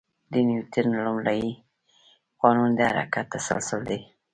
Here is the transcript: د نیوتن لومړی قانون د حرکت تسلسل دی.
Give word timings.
د 0.31 0.33
نیوتن 0.47 0.87
لومړی 1.05 1.43
قانون 2.41 2.69
د 2.75 2.79
حرکت 2.91 3.25
تسلسل 3.35 3.81
دی. 3.89 4.01